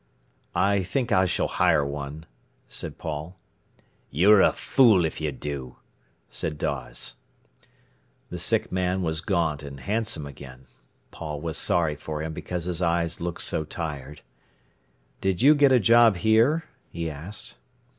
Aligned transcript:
"I 0.55 0.81
think 0.81 1.11
I 1.11 1.25
s'll 1.27 1.45
hire 1.47 1.85
one," 1.85 2.25
said 2.67 2.97
Paul. 2.97 3.37
"You're 4.09 4.41
a 4.41 4.51
fool 4.51 5.05
if 5.05 5.21
you 5.21 5.31
do," 5.31 5.75
said 6.27 6.57
Dawes. 6.57 7.17
The 8.31 8.39
sick 8.39 8.71
man 8.71 9.03
was 9.03 9.21
gaunt 9.21 9.61
and 9.61 9.79
handsome 9.81 10.25
again. 10.25 10.65
Paul 11.11 11.39
was 11.39 11.59
sorry 11.59 11.95
for 11.95 12.23
him 12.23 12.33
because 12.33 12.65
his 12.65 12.81
eyes 12.81 13.21
looked 13.21 13.43
so 13.43 13.63
tired. 13.63 14.21
"Did 15.21 15.43
you 15.43 15.53
get 15.53 15.71
a 15.71 15.79
job 15.79 16.17
here?" 16.17 16.63
he 16.89 17.07
asked. 17.07 17.57